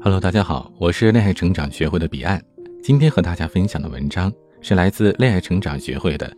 [0.00, 2.40] Hello，大家好，我是恋爱成长学会的彼岸。
[2.82, 6.30] 今天和大家分享的文章是来自恋爱成长学会的。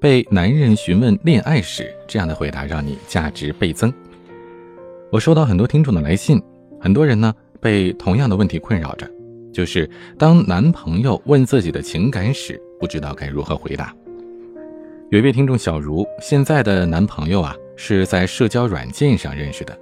[0.00, 3.92] 被男人询问恋爱史，这样的回答让你价值倍增。
[5.10, 6.40] 我收到很多听众的来信，
[6.80, 9.10] 很多人呢被同样的问题困扰着，
[9.52, 13.92] 就是当男朋友问自己的情感史，不知道该如何回答。
[15.10, 19.76] 有一位听众小茹，现在的男朋友啊是在社交软件上认识的。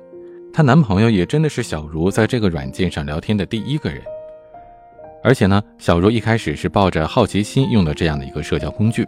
[0.56, 4.00] 她男朋友也真的是小茹在这个软件上聊天的第一个人，
[5.22, 9.06] 而且呢，小茹一开始是抱着好奇心用的这样的一个社交工具，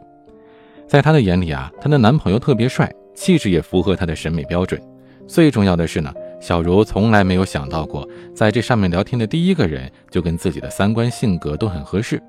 [0.86, 4.78] 在她的眼里啊，她的男朋友特别帅，气质也符合她的审美标准。
[5.26, 12.22] 最重要的是呢，小茹从来没有想到过，在这上面聊天的第一个人就跟自己的三观性格都很合适，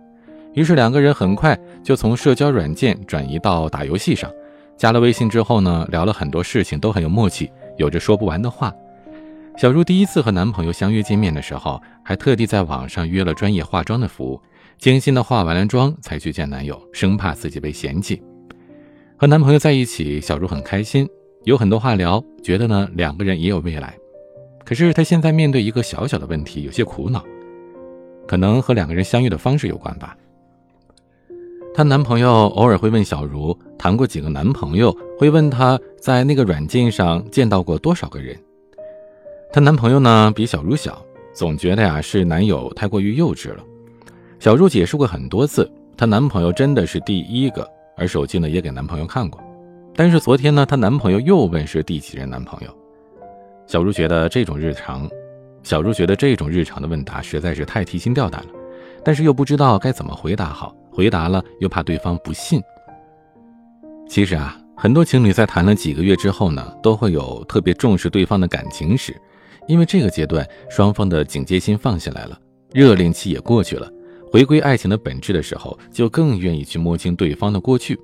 [0.54, 4.32] 于是两个人很快就从社交软件转移到打游戏上，
[4.78, 8.74] 加了微信之后呢，聊了很多事情都很有默契，有着说不完的话。
[9.60, 14.42] 小茹第一次和男朋友相约见面的时候，还特地在网上约了专业化妆的服务，
[14.78, 18.24] 精心的化完了妆才去见男友，生怕自己被嫌弃。
[19.18, 21.06] 和男朋友在一起，小茹很开心，
[21.44, 23.94] 有很多话聊，觉得呢两个人也有未来。
[24.64, 27.22] 可是她现在面对一个小小的问题，有些苦恼，
[28.26, 30.16] 可能和两个人相遇的方式有关吧。
[31.74, 38.40] 她男朋友偶尔会问小茹谈过几个男朋友，会问她在那个软件上见到过多少个人。
[39.52, 43.64] 她男朋友呢比小茹小，总觉得呀是男友太过于幼稚了。
[44.38, 49.42] 小茹解释过很多次，她男朋友真的是第一个，而手机呢也给男朋友看过。
[49.96, 52.70] 但是昨天呢，她男朋友又问是第几任男朋友。
[53.66, 55.10] 小茹觉得这种日常，
[55.64, 58.50] 小茹觉得这种日常的问答实在是太提心吊胆了，
[59.04, 62.62] 但是又不知道该怎么回答好，回答了又怕对方不信。
[64.08, 69.20] 其实啊，很多情侣在谈了几个月之后呢，都会有特别重视对方的感情史。
[69.68, 72.40] 因为这个阶段，双方的警戒心放下来了，
[72.74, 73.92] 热恋期也过去了，
[74.32, 78.00] 回归爱情的本质的时候，就更愿意去摸清对方的过去。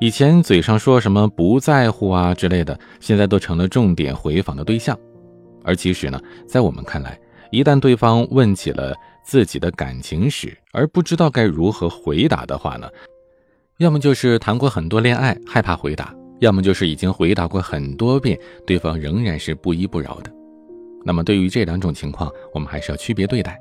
[0.00, 4.98] 以前嘴上说什么不在乎啊之类的，现在都成了重点回访的对象。
[5.62, 6.18] 而其实呢，
[6.48, 7.20] 在我们看来，
[7.50, 12.88] 一旦对方问起了自己的感情史，而不知道该如何回答的话呢，
[13.76, 16.06] 要么就是谈过很多恋爱，害怕回答；
[16.38, 20.32] 要么就是已经回答过很多遍，对方仍然是不依不饶的。
[21.04, 23.60] 那么，对于这两种情况，我们还是要区别对待。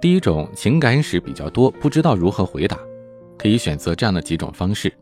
[0.00, 2.78] 第一种情感史比较多，不知道如何回答，
[3.38, 4.92] 可以选择这样的几种方式：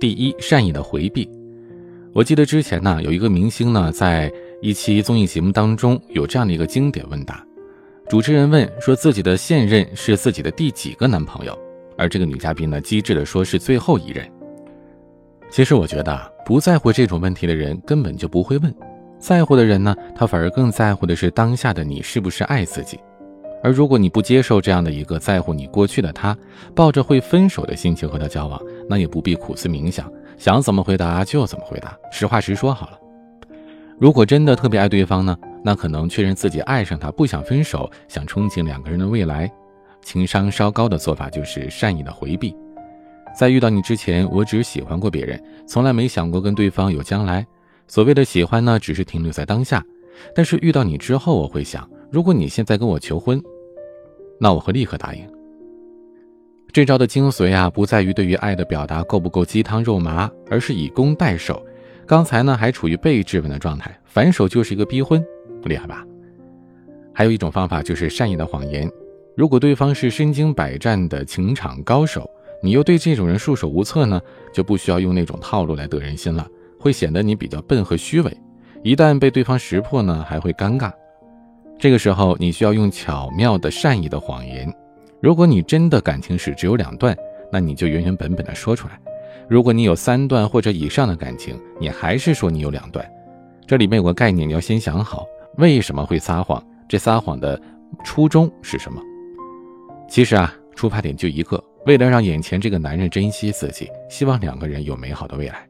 [0.00, 1.28] 第一，善意的回避。
[2.12, 4.32] 我记得之前呢，有一个明星呢，在
[4.62, 7.44] 一期综艺节目当中有这样的一个经典问答，
[8.08, 11.58] 主持人问说自己的现任是自己的第几个男朋友，
[11.98, 14.24] 而这个女嘉宾呢，机智的说是最后一任。
[15.50, 18.74] 其实我觉得，不在乎这种问题的人根本就不会问。
[19.24, 23.00] 在乎的人呢，他反而更在乎的是当下的你是不是爱自己。
[23.62, 26.36] 而如果你不接受这样的一个在乎你过去的他，
[26.74, 32.98] 抱着会分手的心情和他交往，那也不必苦思冥想，想怎么回答就怎么回答，实话实说好了。
[33.98, 35.34] 如果真的特别爱对方呢，
[35.64, 39.50] 那可能确认自己爱上他，不想分手，想憧憬两个人的未来，
[40.02, 42.54] 情商稍高的做法就是善意的回避。
[43.34, 47.46] 在遇到你之前，我只喜欢过别人，从来没想过跟对方有将来。
[47.86, 49.84] 所谓的喜欢呢，只是停留在当下，
[50.34, 53.40] 但是遇到你之后，我会想，如果你现在跟我求婚，
[54.40, 55.22] 那我会立刻答应。
[56.72, 61.64] 这招的精髓啊，不在于对于爱的表达够不够鸡汤肉麻，而是以攻代守。
[62.06, 65.24] 刚才呢还处于被质问的状态，反手就是一个逼婚，
[65.64, 66.04] 厉害吧？
[67.12, 68.90] 还有一种方法就是善意的谎言。
[69.36, 72.28] 如果对方是身经百战的情场高手，
[72.60, 74.20] 你又对这种人束手无策呢，
[74.52, 76.48] 就不需要用那种套路来得人心了。
[76.84, 78.36] 会显得你比较笨和虚伪，
[78.82, 80.92] 一旦被对方识破呢，还会尴尬。
[81.78, 84.70] 这个时候，你需要用巧妙的、善意的谎言。
[85.18, 87.16] 如果你真的感情史只有两段，
[87.50, 88.96] 那你就原原本本的说出来；
[89.48, 93.02] 如果你有三段或者以上的感情，你还是说你有两段。
[93.66, 95.24] 这里面有个概念，你要先想好
[95.56, 97.58] 为什么会撒谎，这撒谎的
[98.04, 99.00] 初衷是什么。
[100.06, 105.66] 其实啊，出发点就一个，为了让眼前这个男人珍惜自己，希望两个人有美好的未来。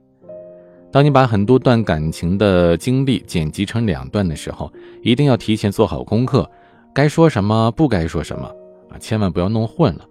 [0.95, 6.49] 当你把很多段感情的经历剪辑成两段的时候，一定要提前做好功课，
[6.95, 8.47] 该说什么，不该说什么
[8.89, 10.07] 啊，千万不要弄混了。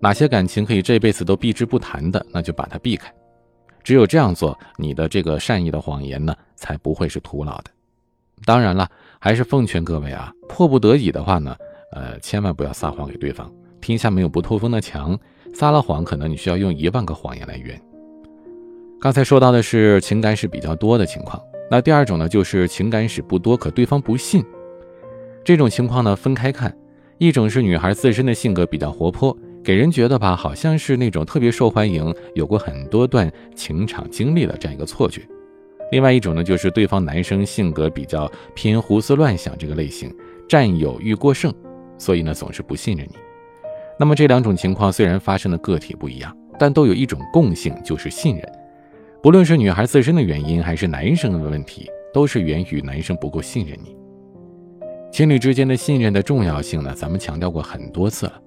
[0.00, 3.10] 哪些感情可以这辈子都避之不谈的，那就把它避开。
[3.82, 7.70] 只有这样做，你的这个善意的谎言呢，才不会是徒劳的。
[8.44, 8.86] 当然了，
[9.18, 11.56] 还是奉劝各位啊，迫不得已的话呢，
[11.92, 13.50] 呃，千万不要撒谎给对方。
[13.80, 15.18] 天下没有不透风的墙，
[15.54, 17.82] 撒了谎，可能你需要用一万个谎言来圆。
[19.02, 24.44] 刚才说到的是情感史比较多的情况，那第二种呢，就是情感史不多，可对方不信。
[25.44, 26.72] 这种情况呢，分开看，
[27.18, 35.22] 一种是女孩自身的性格比较活泼，给人觉得吧，好像是那种特别受欢迎，有过很多段情场经历的这样一个错觉；
[35.90, 40.14] 另外一种呢，就是对方男生性格比较偏胡思乱想这个类型，
[40.48, 41.52] 占有欲过剩，
[41.98, 43.16] 所以呢，总是不信任你。
[43.98, 48.61] 那么这两种情况虽然发生的个体不一样，但都有一种共性，就是信任。
[49.22, 53.96] 不论是女孩自身的原因，还是男生的问题，都是源于男生不够信任你。
[55.12, 58.42] 情侣之间的信任的重要性呢，咱们强调过很多次了。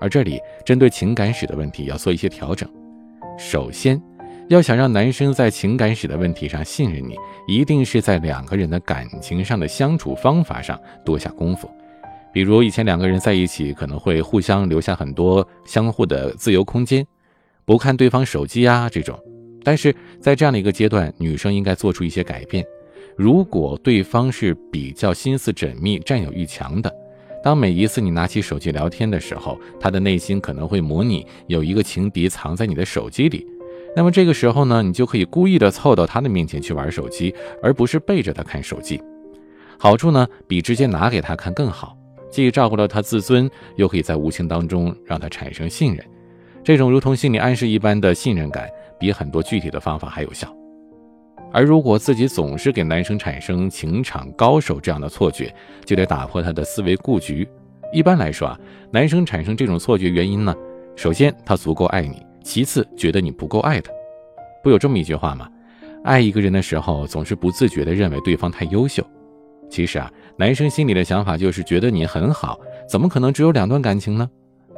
[0.00, 2.68] 而这里针对情感史的问题要做一些调整。
[3.38, 4.02] 首先，
[4.48, 7.14] 要想让男生在情感史的问题上信任你，
[7.46, 11.70] 一定是在两个人的感情上的相处方法上多下功夫。
[12.32, 17.06] 比如以前两个人在一起，可能会互相留下很多相互的自由空间，
[17.64, 19.16] 不看对方手机啊这种。
[19.66, 22.64] 但是在这样的一个阶段，女生应该做出一些改变。
[23.16, 26.94] 如果对方是比较心思缜密、占有欲强的，
[27.42, 33.44] 当每一次你拿起手机聊天的时候，他的内心可能会模拟有一个情敌藏在你的手机里。
[33.96, 39.02] 那么这个时候呢，你就可以故意的凑到他的面前去玩手机，而不是背着他看手机。
[39.76, 41.98] 好处呢，比直接拿给他看更好，
[42.30, 46.06] 既照顾了他自尊，又可以在无形当中让他产生信任。
[46.66, 48.68] 这种如同心理暗示一般的信任感。
[48.98, 50.48] 比很多具体的方法还有效，
[51.52, 55.54] 而如果自己总是给男生产生情场高手这样的错觉，
[55.84, 57.46] 就得打破他的思维固局。
[57.92, 58.58] 一般来说啊，
[58.90, 60.56] 男生产生这种错觉原因呢，
[60.96, 63.92] 首先他足够爱你，其次觉得你不够爱他。
[64.62, 65.46] 不有这么一句话吗？
[66.02, 69.04] 爱一个人的时候，总是不自觉地认为对方太优秀。
[69.68, 72.58] 其实啊，男生心里的想法就是觉得你很好，
[72.88, 74.26] 怎么可能只有两段感情呢？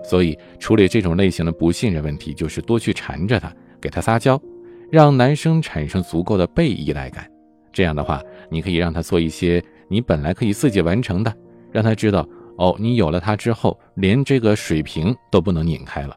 [0.02, 3.52] 所以处理这种类型的不信任问题，就是多去缠着他。
[3.80, 4.40] 给他撒娇，
[4.90, 7.30] 让男生产生足够的被依赖感。
[7.72, 11.32] 这样的话，你可以让他做一些你本来可以自己完成的，
[11.70, 16.16] 让他知道哦，你有了他之后，连这个水平都不能拧开了。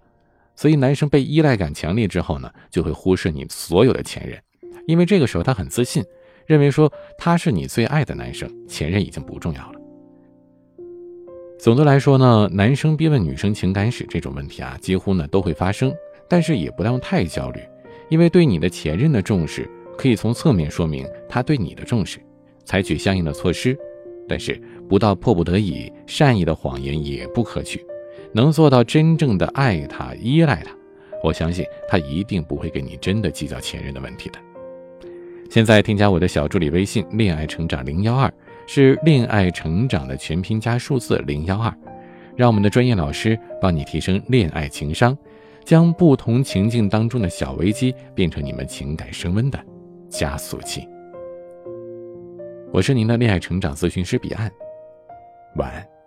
[0.55, 4.39] 所以，男生被依赖感强烈之后呢，就会忽视你所有的前任，
[4.87, 6.03] 因为这个时候他很自信，
[6.47, 9.80] 认为说他是你最爱的男生，前任已经不重要了。
[11.61, 15.93] 总的来说呢，男生逼问女生情感史这种问题啊，几乎呢都会发生。
[16.27, 17.59] 但是也不用太焦虑，
[18.09, 22.17] 因为对你的前任的重视，可以从侧面说明他对你的重视，
[22.65, 23.77] 采取相应的措施。
[24.27, 24.59] 但是
[24.89, 27.85] 不到迫不得已，善意的谎言也不可取。
[28.33, 30.75] 能做到真正的爱他、依赖他，
[31.23, 34.39] 我相信他一定不会跟你真的计较前任的问题的。
[35.47, 38.33] 现在添加我的小助理微信“恋爱成长零幺二”，
[38.67, 41.73] 是恋爱成长的全拼加数字零幺二，
[42.35, 45.17] 让我们的专业老师帮你提升恋爱情商。
[45.63, 49.63] 将不同情境当中的小危机变成你们情感升温的
[50.09, 50.87] 加速器。
[52.73, 54.51] 我是您的恋爱成长咨询师彼岸，
[55.57, 56.00] 晚安。